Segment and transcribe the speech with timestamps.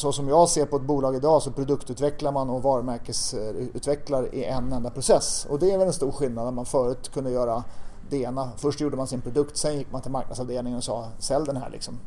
[0.00, 4.72] Så som jag ser på ett bolag idag så produktutvecklar man och varumärkesutvecklar i en
[4.72, 5.46] enda process.
[5.50, 7.64] Och det är väl en stor skillnad när man förut kunde göra
[8.10, 8.48] det ena.
[8.56, 11.70] Först gjorde man sin produkt, sen gick man till marknadsavdelningen och sa sälj den här
[11.70, 11.98] liksom.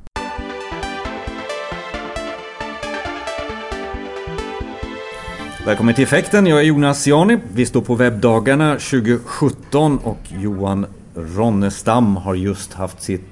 [5.66, 7.38] Välkommen till Effekten, jag är Jonas Jani.
[7.52, 10.86] Vi står på webbdagarna 2017 och Johan
[11.16, 13.26] Ronnestam har just haft sitt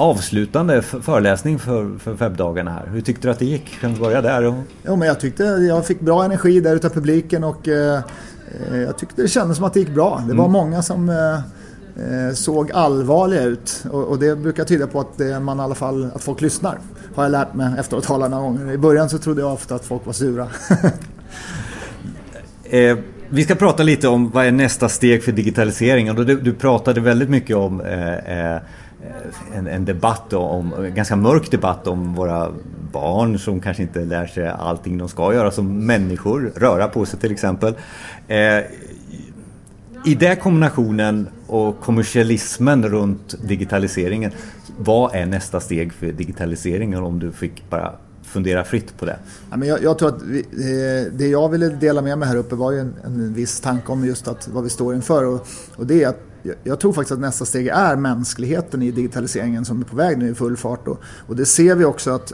[0.00, 2.86] avslutande föreläsning för, för webbdagarna här.
[2.86, 3.80] Hur tyckte du att det gick?
[3.80, 4.44] Kan du börja där?
[4.44, 4.54] Och...
[4.86, 8.00] Jo, men jag tyckte jag fick bra energi där utav publiken och eh,
[8.72, 10.24] jag tyckte det kändes som att det gick bra.
[10.28, 10.52] Det var mm.
[10.52, 11.34] många som eh,
[12.04, 15.74] eh, såg allvarliga ut och, och, det brukar tyda på att, det, man i alla
[15.74, 16.78] fall, att folk lyssnar.
[17.14, 18.72] Har jag lärt mig efter att ha talat några gånger.
[18.72, 20.48] I början så trodde jag ofta att folk var sura.
[22.64, 22.98] eh,
[23.28, 26.16] vi ska prata lite om vad är nästa steg för digitaliseringen.
[26.16, 28.60] Du, du pratade väldigt mycket om eh, eh
[29.02, 32.52] Eh, en, en, debatt om, en ganska mörk debatt om våra
[32.92, 37.20] barn som kanske inte lär sig allting de ska göra som människor, röra på sig
[37.20, 37.74] till exempel.
[38.28, 38.58] Eh,
[40.04, 44.32] I den kombinationen och kommersialismen runt digitaliseringen,
[44.78, 49.18] vad är nästa steg för digitaliseringen om du fick bara fundera fritt på det?
[49.50, 52.36] Ja, men jag, jag tror att vi, eh, det jag ville dela med mig här
[52.36, 55.46] uppe var ju en, en viss tanke om just att vad vi står inför och,
[55.76, 56.29] och det är att
[56.64, 60.30] jag tror faktiskt att nästa steg är mänskligheten i digitaliseringen som är på väg nu
[60.30, 60.88] i full fart.
[60.88, 62.32] Och, och det ser vi också att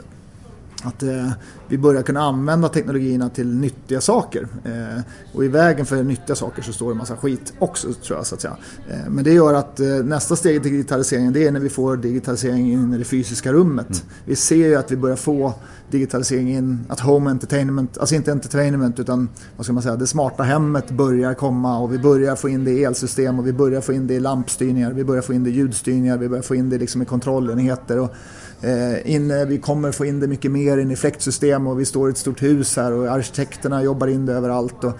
[0.87, 1.31] att eh,
[1.67, 4.47] vi börjar kunna använda teknologierna till nyttiga saker.
[4.65, 5.01] Eh,
[5.33, 8.25] och i vägen för nyttiga saker så står det en massa skit också tror jag.
[8.25, 8.57] Så att säga.
[8.89, 11.97] Eh, men det gör att eh, nästa steg i digitaliseringen det är när vi får
[11.97, 13.87] digitalisering in i det fysiska rummet.
[13.87, 14.01] Mm.
[14.25, 15.53] Vi ser ju att vi börjar få
[15.91, 20.43] digitalisering in, att home entertainment, alltså inte entertainment utan vad ska man säga, det smarta
[20.43, 23.93] hemmet börjar komma och vi börjar få in det i elsystem och vi börjar få
[23.93, 26.69] in det i lampstyrningar, vi börjar få in det i ljudstyrningar, vi börjar få in
[26.69, 27.99] det liksom i kontrollenheter.
[27.99, 28.13] Och,
[28.61, 31.85] Eh, in, eh, vi kommer få in det mycket mer in i fläktsystem och vi
[31.85, 34.83] står i ett stort hus här och arkitekterna jobbar in det överallt.
[34.83, 34.93] Och,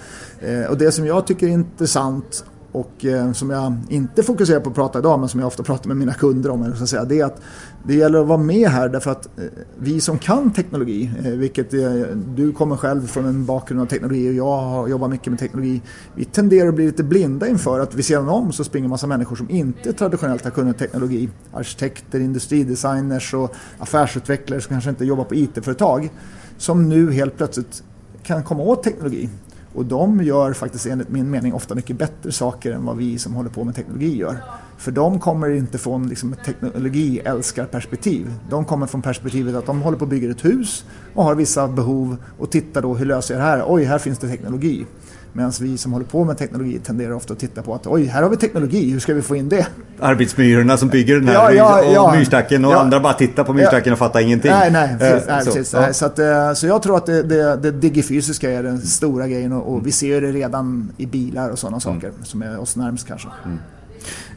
[0.44, 4.70] eh, och det som jag tycker är intressant och eh, som jag inte fokuserar på
[4.70, 7.06] att prata idag men som jag ofta pratar med mina kunder om, så att säga,
[7.06, 7.42] det är att
[7.88, 9.44] det gäller att vara med här därför att eh,
[9.78, 11.92] vi som kan teknologi, eh, vilket eh,
[12.36, 15.82] du kommer själv från en bakgrund av teknologi och jag har jobbat mycket med teknologi,
[16.16, 19.36] vi tenderar att bli lite blinda inför att vi ser om så springer massa människor
[19.36, 25.36] som inte traditionellt har kunnat teknologi, arkitekter, industridesigners och affärsutvecklare som kanske inte jobbar på
[25.36, 26.10] IT-företag,
[26.58, 27.84] som nu helt plötsligt
[28.24, 29.30] kan komma åt teknologi.
[29.78, 33.34] Och de gör faktiskt enligt min mening ofta mycket bättre saker än vad vi som
[33.34, 34.38] håller på med teknologi gör.
[34.78, 38.34] För de kommer inte från liksom ett teknologiälskarperspektiv.
[38.50, 41.68] De kommer från perspektivet att de håller på att bygga ett hus och har vissa
[41.68, 43.64] behov och tittar då hur löser jag det här?
[43.68, 44.86] Oj, här finns det teknologi.
[45.34, 48.24] Medan vi som håller på med teknologi tenderar ofta att titta på att oj, här
[48.24, 49.68] har vi teknologi, hur ska vi få in det?
[50.00, 53.54] Arbetsmyrorna som bygger den här ja, ja, ja, och myrstacken och andra bara tittar på
[53.54, 54.52] myrstacken och fattar ingenting.
[54.52, 55.28] Nej, nej, precis.
[55.28, 55.70] Uh, nej, så, precis.
[55.70, 59.28] Så, så, att, uh, så jag tror att det, det, det digifysiska är den stora
[59.28, 62.24] grejen och, och vi ser det redan i bilar och sådana saker mm.
[62.24, 63.28] som är oss närmst kanske.
[63.46, 63.58] Mm.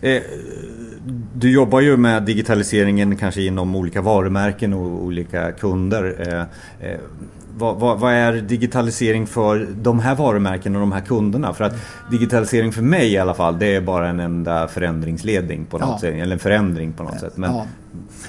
[0.01, 0.23] Eh,
[1.35, 6.15] du jobbar ju med digitaliseringen kanske inom olika varumärken och olika kunder.
[6.19, 7.01] Eh, eh,
[7.59, 11.55] vad, vad, vad, är digitalisering för de här varumärkena och de här kunderna?
[11.55, 11.75] För att
[12.11, 15.99] digitalisering för mig i alla fall, det är bara en enda förändringsledning på något ja.
[16.01, 16.15] sätt.
[16.15, 17.21] Eller en förändring på något ja.
[17.21, 17.37] sätt.
[17.37, 17.51] Men...
[17.51, 17.67] Ja.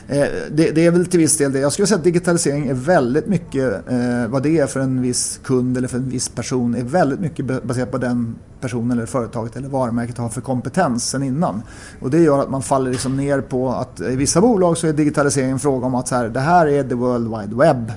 [0.07, 1.59] Eh, det, det, är väl till viss del det.
[1.59, 5.39] Jag skulle säga att digitalisering är väldigt mycket, eh, vad det är för en viss
[5.43, 9.55] kund eller för en viss person, är väldigt mycket baserat på den personen eller företaget
[9.55, 11.61] eller varumärket har för kompetens sen innan.
[12.01, 14.93] Och det gör att man faller liksom ner på att i vissa bolag så är
[14.93, 17.91] digitalisering en fråga om att så här, det här är the world wide web.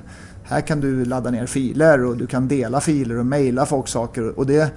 [0.46, 4.38] Här kan du ladda ner filer och du kan dela filer och mejla folk saker.
[4.38, 4.72] Och det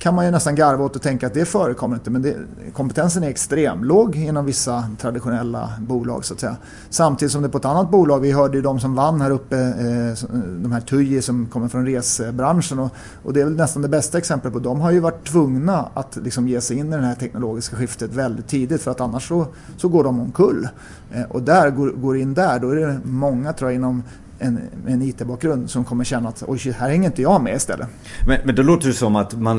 [0.00, 2.10] kan man ju nästan garva åt och tänka att det förekommer inte.
[2.10, 2.36] Men det,
[2.72, 6.56] kompetensen är extremlåg inom vissa traditionella bolag så att säga.
[6.90, 9.56] Samtidigt som det på ett annat bolag, vi hörde ju de som vann här uppe,
[9.58, 10.28] eh,
[10.62, 12.78] de här Tuji som kommer från resebranschen.
[12.78, 12.90] Och,
[13.22, 14.58] och, det är väl nästan det bästa exemplet på.
[14.58, 18.14] De har ju varit tvungna att liksom ge sig in i det här teknologiska skiftet
[18.14, 20.68] väldigt tidigt för att annars så, så går de omkull.
[21.12, 24.02] Eh, och där går, går in där, då är det många tror jag inom
[24.40, 27.88] en, en IT-bakgrund som kommer känna att oj shit, här hänger inte jag med istället.
[28.26, 29.58] Men, men då låter det som att man,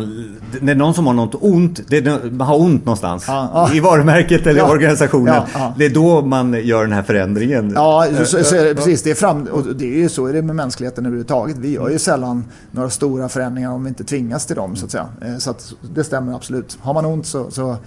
[0.62, 3.24] det är någon som har något ont, det är, man har ont någonstans.
[3.28, 3.74] Ja, ja.
[3.74, 5.42] I varumärket eller ja, organisationen.
[5.78, 7.72] Det är då man gör den här förändringen.
[7.76, 9.04] Ja, så, så är det, precis.
[9.04, 11.58] Det är, fram, och det är ju så är det med mänskligheten överhuvudtaget.
[11.58, 14.92] Vi gör ju sällan några stora förändringar om vi inte tvingas till dem så att
[14.92, 15.10] säga.
[15.22, 16.78] Eh, så att det stämmer absolut.
[16.82, 17.78] Har man ont så, så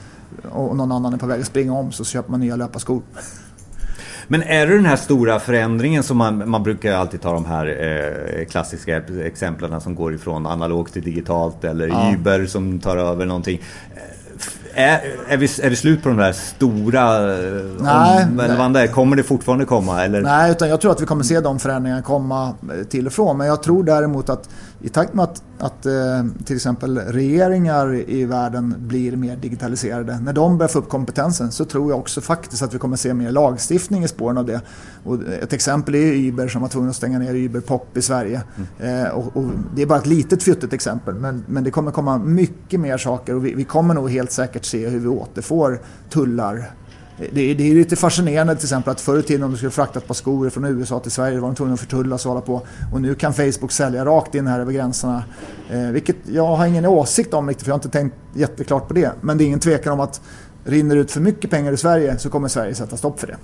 [0.51, 3.03] och någon annan är på väg att springa om så köper man nya löparskor.
[4.29, 7.67] Men är det den här stora förändringen som man, man brukar alltid ta de här
[7.67, 12.13] eh, klassiska exemplen som går ifrån analogt till digitalt eller ja.
[12.15, 13.61] Uber som tar över någonting.
[14.77, 17.21] Är, är, vi, är det slut på de där stora
[17.81, 18.79] nej, omvälvande?
[18.79, 18.89] Nej.
[18.89, 20.05] Kommer det fortfarande komma?
[20.05, 20.23] Eller?
[20.23, 22.55] Nej, utan jag tror att vi kommer se de förändringarna komma
[22.91, 23.39] till och från.
[23.39, 24.49] Men jag tror däremot att
[24.85, 25.93] i takt med att, att eh,
[26.45, 31.65] till exempel regeringar i världen blir mer digitaliserade, när de börjar få upp kompetensen så
[31.65, 34.61] tror jag också faktiskt att vi kommer se mer lagstiftning i spåren av det.
[35.05, 38.43] Och ett exempel är Uber som var tvungen att stänga ner Uber Pop i Sverige.
[38.79, 39.05] Mm.
[39.05, 39.45] Eh, och, och,
[39.77, 43.35] det är bara ett litet fjuttigt exempel men, men det kommer komma mycket mer saker
[43.35, 46.71] och vi, vi kommer nog helt säkert se hur vi återfår tullar
[47.17, 49.71] det är, det är lite fascinerande till exempel att förr i tiden om du skulle
[49.71, 52.41] frakta ett par skor från USA till Sverige var de tvungna att förtullas och hålla
[52.41, 52.63] på.
[52.93, 55.25] Och nu kan Facebook sälja rakt in här över gränserna.
[55.71, 58.95] Eh, vilket jag har ingen åsikt om riktigt för jag har inte tänkt jätteklart på
[58.95, 59.13] det.
[59.21, 60.21] Men det är ingen tvekan om att
[60.65, 63.37] rinner ut för mycket pengar i Sverige så kommer Sverige sätta stopp för det.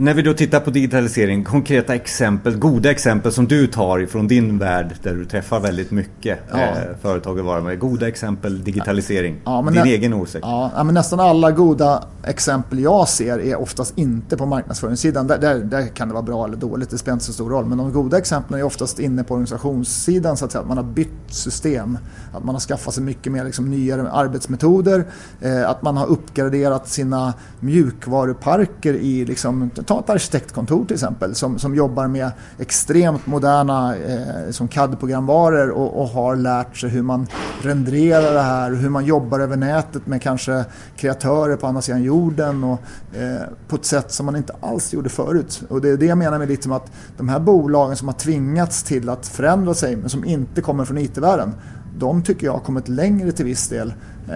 [0.00, 4.58] När vi då tittar på digitalisering, konkreta exempel, goda exempel som du tar ifrån din
[4.58, 6.58] värld där du träffar väldigt mycket ja.
[6.58, 7.78] eh, företag och varor med.
[7.78, 10.42] Goda exempel digitalisering, ja, din egen åsikt.
[10.42, 15.26] Ja, men nästan alla goda exempel jag ser är oftast inte på marknadsföringssidan.
[15.26, 17.64] Där, där, där, kan det vara bra eller dåligt, det spelar inte så stor roll.
[17.64, 20.62] Men de goda exemplen är oftast inne på organisationssidan så att säga.
[20.62, 21.98] Att man har bytt system,
[22.32, 25.04] att man har skaffat sig mycket mer liksom, nyare arbetsmetoder,
[25.40, 31.58] eh, att man har uppgraderat sina mjukvaruparker i liksom, ta ett arkitektkontor till exempel som,
[31.58, 37.26] som jobbar med extremt moderna eh, som CAD-programvaror och, och, har lärt sig hur man
[37.62, 40.64] renderar det här, och hur man jobbar över nätet med kanske
[40.96, 42.80] kreatörer på andra sidan jorden och,
[43.16, 45.62] eh, på ett sätt som man inte alls gjorde förut.
[45.68, 48.14] Och det är det jag menar med lite som att de här bolagen som har
[48.14, 51.52] tvingats till att förändra sig men som inte kommer från IT-världen
[52.00, 53.92] de tycker jag har kommit längre till viss del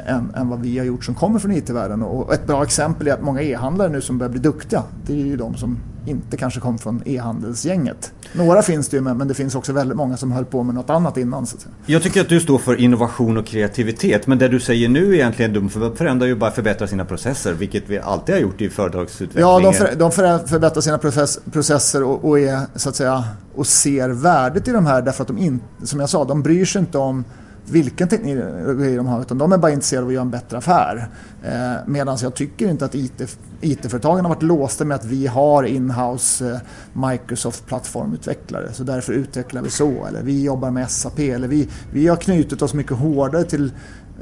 [0.06, 2.02] än, än vad vi har gjort som kommer från IT-världen.
[2.02, 5.26] Och ett bra exempel är att många e-handlare nu som börjar bli duktiga, det är
[5.26, 8.12] ju de som inte kanske kom från e-handelsgänget.
[8.32, 10.90] Några finns det ju men det finns också väldigt många som höll på med något
[10.90, 11.46] annat innan.
[11.46, 11.56] Så.
[11.86, 15.52] Jag tycker att du står för innovation och kreativitet men det du säger nu egentligen,
[15.52, 19.40] de förändrar ju bara förbättra sina processer vilket vi alltid har gjort i företagsutveckling.
[19.40, 20.12] Ja, de, för, de
[20.48, 23.24] förbättrar sina process, processer och, och, är, så att säga,
[23.54, 26.64] och ser värdet i de här därför att de inte, som jag sa, de bryr
[26.64, 27.24] sig inte om
[27.66, 31.08] vilken teknologi de har utan de är bara intresserade av att göra en bättre affär.
[31.42, 35.62] Eh, Medan jag tycker inte att IT, IT-företagen har varit låsta med att vi har
[35.62, 41.48] inhouse eh, Microsoft plattformutvecklare så därför utvecklar vi så eller vi jobbar med SAP eller
[41.48, 43.72] vi, vi har knutit oss mycket hårdare till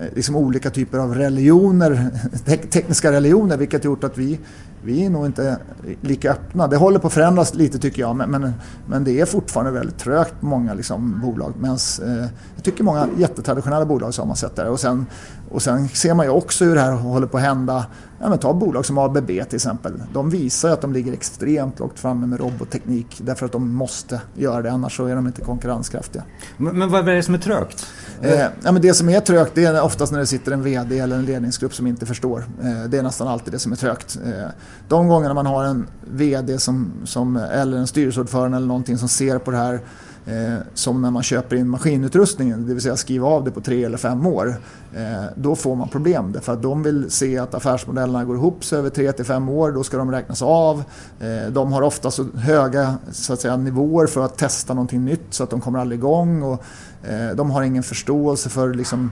[0.00, 2.10] eh, liksom olika typer av religioner,
[2.70, 4.38] tekniska religioner vilket gjort att vi
[4.84, 5.56] vi är nog inte
[6.00, 6.66] lika öppna.
[6.66, 8.52] Det håller på att förändras lite tycker jag men, men,
[8.86, 11.52] men det är fortfarande väldigt trögt på många liksom, bolag.
[11.58, 14.68] Medans, eh, jag tycker många jättetraditionella bolag så har man sett det.
[14.68, 15.06] Och sen,
[15.50, 17.86] och sen ser man ju också hur det här håller på att hända.
[18.22, 19.92] Ja, men ta bolag som ABB till exempel.
[20.12, 24.62] De visar att de ligger extremt långt framme med robotteknik därför att de måste göra
[24.62, 26.22] det annars så är de inte konkurrenskraftiga.
[26.56, 27.86] Men, men vad är det som är trögt?
[28.20, 30.98] Eh, ja, men det som är trögt det är oftast när det sitter en VD
[30.98, 32.44] eller en ledningsgrupp som inte förstår.
[32.62, 34.18] Eh, det är nästan alltid det som är trögt.
[34.26, 34.50] Eh,
[34.88, 39.38] de gångerna man har en VD som, som, eller en styrelseordförande eller någonting som ser
[39.38, 39.80] på det här
[40.26, 43.84] Eh, som när man köper in maskinutrustningen, det vill säga skriva av det på tre
[43.84, 44.56] eller fem år.
[44.94, 48.78] Eh, då får man problem därför att de vill se att affärsmodellerna går ihop sig
[48.78, 50.84] över tre till fem år, då ska de räknas av.
[51.20, 55.26] Eh, de har ofta så höga så att säga, nivåer för att testa någonting nytt
[55.30, 56.42] så att de kommer aldrig igång.
[56.42, 56.64] Och,
[57.02, 59.10] eh, de har ingen förståelse för liksom,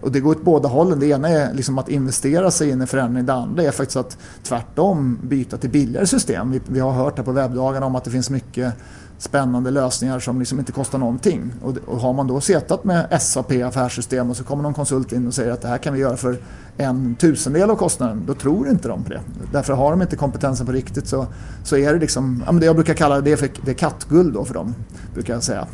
[0.00, 1.00] och det går åt båda hållen.
[1.00, 3.26] Det ena är liksom att investera sig in i förändring.
[3.26, 6.50] Det andra är faktiskt att tvärtom byta till billigare system.
[6.50, 8.74] Vi, vi har hört här på webbdagarna om att det finns mycket
[9.18, 11.52] spännande lösningar som liksom inte kostar någonting.
[11.62, 15.26] Och, och har man då setat med SAP affärssystem och så kommer någon konsult in
[15.26, 16.36] och säger att det här kan vi göra för
[16.76, 19.20] en tusendel av kostnaden, då tror inte de på det.
[19.52, 21.26] Därför har de inte kompetensen på riktigt så,
[21.64, 24.44] så är det liksom, ja, det jag brukar kalla det för det är kattguld då
[24.44, 24.74] för dem.
[25.14, 25.66] Brukar jag säga.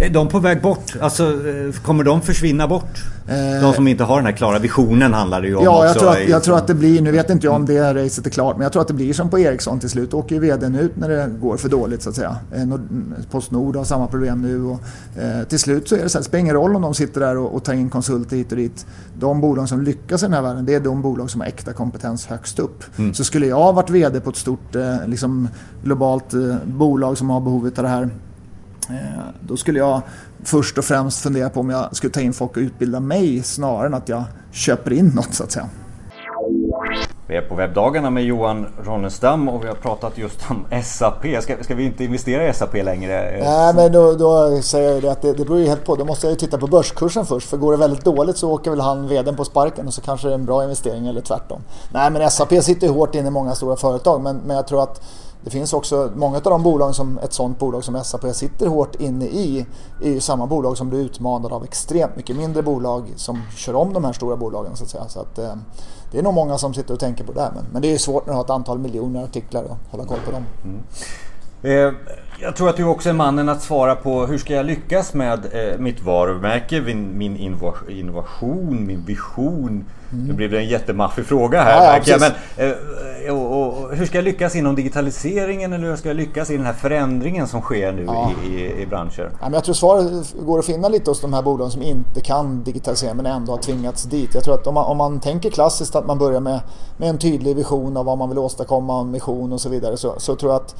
[0.00, 0.96] Är de på väg bort?
[1.00, 3.04] Alltså, eh, kommer de försvinna bort?
[3.28, 5.98] Eh, de som inte har den här klara visionen handlar det ju om Ja, jag,
[5.98, 8.30] tror att, jag tror att det blir, nu vet inte jag om det racet är
[8.30, 10.14] klart, men jag tror att det blir som på Ericsson till slut.
[10.14, 12.36] åker ju vdn ut när det går för dåligt så att säga.
[13.30, 14.80] Postnord har samma problem nu och
[15.16, 17.20] eh, till slut så är det så här, det spelar ingen roll om de sitter
[17.20, 18.86] där och, och tar in konsulter hit och dit.
[19.18, 21.72] De bolag som lyckas i den här världen, det är de bolag som har äkta
[21.72, 22.84] kompetens högst upp.
[22.98, 23.14] Mm.
[23.14, 25.48] Så skulle jag varit VD på ett stort eh, liksom,
[25.84, 28.10] globalt eh, bolag som har behovet av det här
[28.90, 30.02] eh, då skulle jag
[30.42, 33.86] först och främst fundera på om jag skulle ta in folk och utbilda mig snarare
[33.86, 35.68] än att jag köper in något så att säga.
[37.30, 41.26] Vi är på webbdagarna med Johan Ronnestam och vi har pratat just om SAP.
[41.42, 43.40] Ska, ska vi inte investera i SAP längre?
[43.42, 45.96] Nej, men då, då säger jag det att det, det beror ju helt på.
[45.96, 47.48] Då måste jag ju titta på börskursen först.
[47.48, 50.28] För går det väldigt dåligt så åker väl han vdn på sparken och så kanske
[50.28, 51.60] det är en bra investering eller tvärtom.
[51.92, 54.82] Nej, men SAP sitter ju hårt inne i många stora företag men, men jag tror
[54.82, 55.00] att
[55.48, 58.94] det finns också, många av de bolag som ett sådant bolag som SAP sitter hårt
[58.94, 59.66] inne i
[60.02, 63.92] är ju samma bolag som blir utmanade av extremt mycket mindre bolag som kör om
[63.92, 65.08] de här stora bolagen så att säga.
[65.08, 65.54] Så att, eh,
[66.12, 67.50] det är nog många som sitter och tänker på det.
[67.54, 70.18] Men, men det är svårt när du har ett antal miljoner artiklar och hålla koll
[70.24, 70.44] på dem.
[70.64, 70.82] Mm.
[71.62, 71.92] Eh,
[72.40, 75.46] jag tror att du också är mannen att svara på hur ska jag lyckas med
[75.52, 77.36] eh, mitt varumärke, min, min
[77.88, 79.84] innovation, min vision.
[80.12, 80.26] Mm.
[80.26, 82.68] Nu blev det en jättemaffig fråga här ja, ja, men,
[83.26, 86.56] eh, och, och, Hur ska jag lyckas inom digitaliseringen eller hur ska jag lyckas i
[86.56, 88.30] den här förändringen som sker nu ja.
[88.44, 89.30] i, i, i branscher?
[89.32, 92.20] Ja, men jag tror svaret går att finna lite hos de här bolagen som inte
[92.20, 94.34] kan digitalisera men ändå har tvingats dit.
[94.34, 96.60] Jag tror att om man, om man tänker klassiskt att man börjar med,
[96.96, 100.14] med en tydlig vision av vad man vill åstadkomma, en mission och så vidare så,
[100.18, 100.74] så tror jag att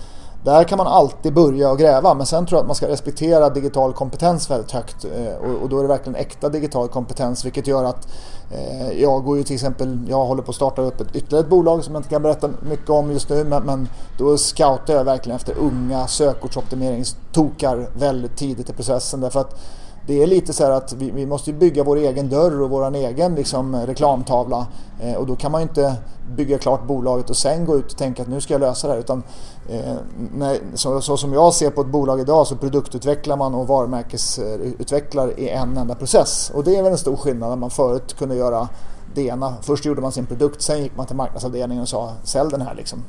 [0.44, 3.50] där kan man alltid börja och gräva men sen tror jag att man ska respektera
[3.50, 7.84] digital kompetens väldigt högt eh, och då är det verkligen äkta digital kompetens vilket gör
[7.84, 8.08] att
[8.50, 11.50] eh, jag går ju till exempel, jag håller på att starta upp ett ytterligare ett
[11.50, 15.36] bolag som jag inte kan berätta mycket om just nu men, då scoutar jag verkligen
[15.36, 19.60] efter unga sökordsoptimeringstokar väldigt tidigt i processen därför att
[20.08, 22.94] det är lite så här att vi, vi måste bygga vår egen dörr och vår
[22.94, 24.66] egen liksom, reklamtavla.
[25.00, 25.96] Eh, och då kan man ju inte
[26.36, 28.92] bygga klart bolaget och sen gå ut och tänka att nu ska jag lösa det
[28.92, 29.00] här.
[29.00, 29.22] Utan,
[29.68, 29.94] eh,
[30.34, 35.40] när, så, så, som jag ser på ett bolag idag så produktutvecklar man och varumärkesutvecklar
[35.40, 36.52] i en enda process.
[36.54, 38.68] Och det är väl en stor skillnad när man förut kunde göra
[39.14, 39.54] det ena.
[39.62, 42.74] Först gjorde man sin produkt, sen gick man till marknadsavdelningen och sa sälj den här
[42.74, 43.04] liksom.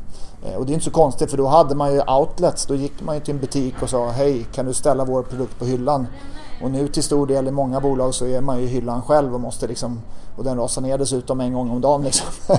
[0.46, 2.66] Eh, och det är inte så konstigt för då hade man ju outlets.
[2.66, 5.60] Då gick man ju till en butik och sa hej kan du ställa vår produkt
[5.60, 6.08] på hyllan?
[6.64, 9.40] Och nu till stor del i många bolag så är man ju hyllan själv och
[9.40, 10.02] måste liksom
[10.40, 12.28] och den rasar ner dessutom en gång om dagen liksom.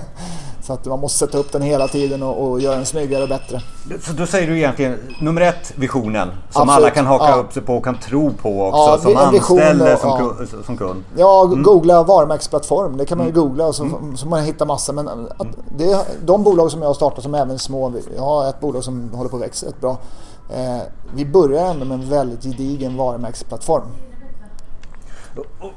[0.62, 3.28] Så att man måste sätta upp den hela tiden och, och göra den snyggare och
[3.28, 3.60] bättre.
[4.02, 6.28] Så då säger du egentligen nummer ett, visionen.
[6.28, 6.76] Som Absolut.
[6.76, 7.34] alla kan haka ja.
[7.34, 10.62] upp sig på och kan tro på också ja, som anställd och, som, ja.
[10.66, 11.04] som kund.
[11.16, 11.62] Ja, mm.
[11.62, 12.96] googla varumärkesplattform.
[12.96, 13.42] Det kan man ju mm.
[13.42, 14.16] googla och så, mm.
[14.16, 14.92] så man hittar massor.
[14.92, 17.92] Men att det är de bolag som jag har startat som även små.
[18.16, 19.98] Jag har ett bolag som håller på att växa rätt bra.
[20.52, 20.82] Eh,
[21.14, 23.86] vi börjar ändå med en väldigt gedigen varumärkesplattform.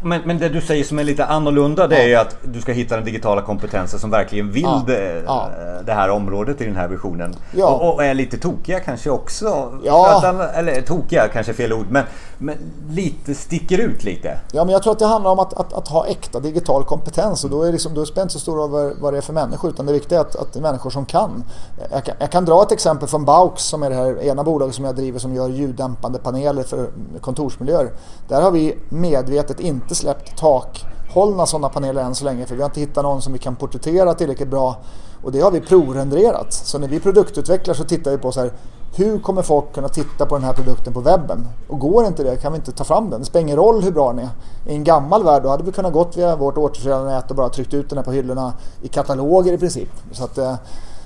[0.01, 2.01] Men, men det du säger som är lite annorlunda det ja.
[2.01, 4.83] är ju att du ska hitta den digitala kompetensen som verkligen vill ja.
[4.87, 5.49] Det, ja.
[5.85, 7.35] det, här området i den här visionen.
[7.57, 9.47] Och, och, är lite tokiga kanske också.
[9.89, 12.03] Att, eller tokiga kanske är fel ord men,
[12.37, 12.57] men
[12.89, 14.39] lite sticker ut lite.
[14.51, 17.43] Ja men jag tror att det handlar om att, att, att ha äkta digital kompetens
[17.43, 19.33] och då är, liksom, då är det inte så stor roll vad det är för
[19.33, 21.43] människor utan det viktiga är att, att det är människor som kan.
[21.91, 22.15] Jag, kan.
[22.19, 24.95] jag kan dra ett exempel från Baux som är det här ena bolaget som jag
[24.95, 26.87] driver som gör ljuddämpande paneler för
[27.21, 27.91] kontorsmiljöer.
[28.27, 32.61] Där har vi medvetet medvetet inte släppt takhållna sådana paneler än så länge för vi
[32.61, 34.75] har inte hittat någon som vi kan porträttera tillräckligt bra
[35.23, 36.53] och det har vi provrenderat.
[36.53, 38.51] Så när vi produktutvecklar så tittar vi på så här
[38.95, 41.47] hur kommer folk kunna titta på den här produkten på webben?
[41.67, 43.19] Och går inte det kan vi inte ta fram den.
[43.19, 44.29] Det spelar ingen roll hur bra den är.
[44.67, 47.73] I en gammal värld då hade vi kunnat gått via vårt återförsäljarnät och bara tryckt
[47.73, 49.89] ut den här på hyllorna i kataloger i princip.
[50.11, 50.55] Så, att, eh,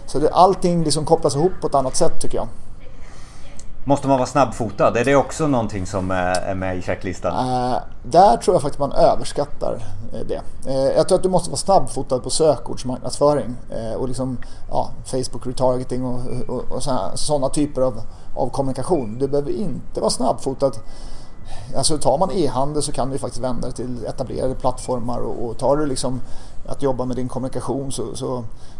[0.06, 2.48] så det, allting liksom kopplas ihop på ett annat sätt tycker jag.
[3.88, 4.98] Måste man vara snabbfotad?
[4.98, 7.48] Är det också någonting som eh, är med i checklistan?
[7.48, 9.78] Uh, där tror jag faktiskt man överskattar
[10.14, 10.42] eh, det.
[10.70, 14.38] Uh, jag tror att du måste vara snabbfotad på sökordsmarknadsföring uh, och liksom,
[14.70, 16.84] ja, Facebook retargeting och, och, och
[17.16, 18.02] sådana typer av,
[18.36, 19.18] av kommunikation.
[19.20, 20.72] Du behöver inte vara snabbfotad
[21.78, 25.58] Alltså tar man e-handel så kan du faktiskt vända dig till etablerade plattformar och, och
[25.58, 26.22] tar du liksom
[26.68, 28.28] att jobba med din kommunikation så, så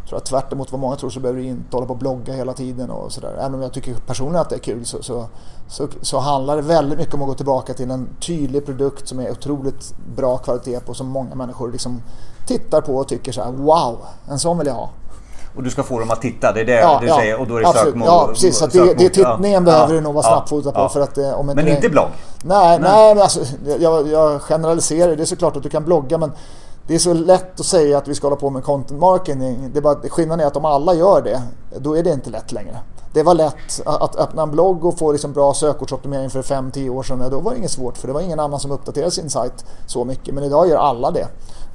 [0.08, 2.34] tror jag tvärt emot vad många tror så behöver du inte hålla på och blogga
[2.34, 3.36] hela tiden och sådär.
[3.40, 5.26] Även om jag tycker personligen att det är kul så, så,
[5.68, 9.20] så, så, handlar det väldigt mycket om att gå tillbaka till en tydlig produkt som
[9.20, 12.02] är otroligt bra kvalitet på som många människor liksom
[12.48, 13.98] tittar på och tycker så här: wow,
[14.30, 14.90] en sån vill jag ha.
[15.56, 17.48] Och du ska få dem att titta, det är det ja, du ja, säger och
[17.48, 18.08] då är det sökmål.
[18.08, 20.90] Ja precis, så det, det är tittningen ja, behöver du nog vara snabbfotad på.
[20.90, 22.08] För att, om inte men inte blogg?
[22.44, 22.92] Nej, nej.
[22.92, 23.40] nej men alltså,
[23.80, 26.32] jag, jag generaliserar, det är såklart att du kan blogga men
[26.88, 29.70] det är så lätt att säga att vi ska hålla på med content marketing.
[29.74, 31.42] Det är bara, skillnaden är att om alla gör det,
[31.80, 32.80] då är det inte lätt längre.
[33.14, 37.04] Det var lätt att öppna en blogg och få liksom bra sökordsoptimering för 5-10 år
[37.04, 37.32] sedan.
[37.32, 40.06] Då var det inget svårt för det var ingen annan som uppdaterade sin sajt så
[40.06, 40.34] mycket.
[40.34, 41.28] Men idag gör alla det.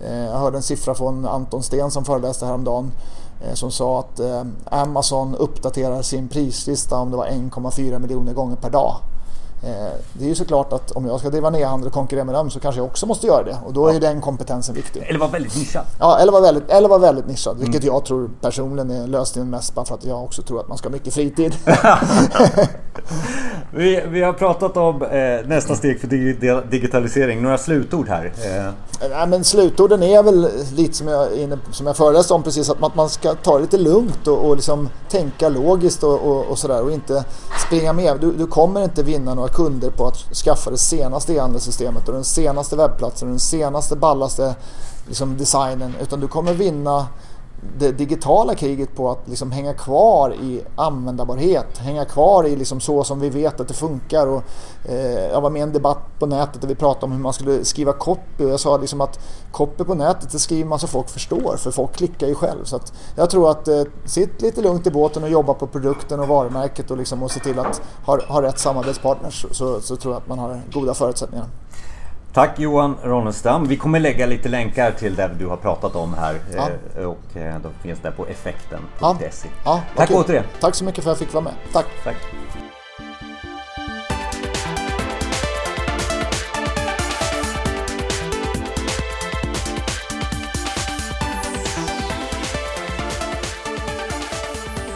[0.06, 2.92] Eh, jag hörde en siffra från Anton Sten som föreläste häromdagen
[3.40, 8.56] eh, som sa att eh, Amazon uppdaterar sin prislista om det var 1,4 miljoner gånger
[8.56, 8.96] per dag.
[9.64, 12.50] Eh, det är ju såklart att om jag ska driva ner och konkurrera med dem
[12.50, 14.00] så kanske jag också måste göra det och då är ja.
[14.00, 15.02] den kompetensen viktig.
[15.08, 15.84] Eller vara väldigt nischad.
[15.98, 17.56] Ja, eller vara väldigt, eller vara väldigt nischad.
[17.56, 17.64] Mm.
[17.64, 20.78] Vilket jag tror personligen är lösningen mest bara för att jag också tror att man
[20.78, 21.54] ska ha mycket fritid.
[23.70, 26.06] vi, vi har pratat om eh, nästa steg för
[26.70, 27.42] digitalisering.
[27.42, 28.24] Några slutord här?
[28.24, 28.72] Eh.
[29.10, 32.80] Nej, men slutorden är väl lite som jag, inne, som jag föreläste om precis att
[32.80, 36.58] man, man ska ta det lite lugnt och, och liksom tänka logiskt och, och, och
[36.58, 37.24] sådär och inte
[37.72, 38.20] springa med.
[38.20, 42.24] Du, du kommer inte vinna några kunder på att skaffa det senaste e-handelssystemet och den
[42.24, 44.54] senaste webbplatsen och den senaste ballaste
[45.06, 47.06] liksom, designen utan du kommer vinna
[47.78, 53.04] det digitala kriget på att liksom hänga kvar i användbarhet, hänga kvar i liksom så
[53.04, 54.26] som vi vet att det funkar.
[54.26, 54.42] Och,
[54.84, 57.32] eh, jag var med i en debatt på nätet där vi pratade om hur man
[57.32, 59.20] skulle skriva copy och jag sa liksom att
[59.52, 62.64] copy på nätet det skriver man så folk förstår för folk klickar ju själv.
[62.64, 62.80] Så
[63.16, 66.90] jag tror att eh, sitt lite lugnt i båten och jobba på produkten och varumärket
[66.90, 70.28] och, liksom, och se till att ha, ha rätt samarbetspartners så, så tror jag att
[70.28, 71.46] man har goda förutsättningar.
[72.32, 73.68] Tack Johan Ronnestam.
[73.68, 76.70] Vi kommer lägga lite länkar till det du har pratat om här ja.
[76.96, 78.78] Eh, och eh, de finns där på effekten.se.
[79.00, 79.16] Ja.
[79.64, 80.22] Ja, Tack okay.
[80.22, 80.44] återigen.
[80.60, 81.52] Tack så mycket för att jag fick vara med.
[81.72, 81.86] Tack.
[82.04, 82.16] Tack.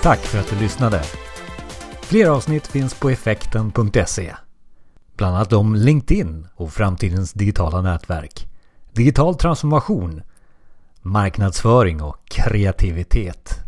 [0.03, 1.03] Tack för att du lyssnade.
[2.01, 4.33] Fler avsnitt finns på effekten.se.
[5.17, 8.49] Bland annat om LinkedIn och framtidens digitala nätverk.
[8.93, 10.23] Digital transformation,
[11.03, 13.59] marknadsföring och kreativitet.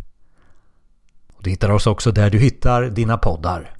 [1.40, 3.74] Du hittar oss också där du hittar dina poddar.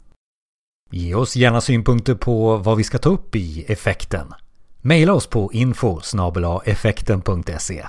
[0.91, 4.35] Ge oss gärna synpunkter på vad vi ska ta upp i effekten.
[4.81, 6.01] Maila oss på info
[6.65, 7.87] effekten.se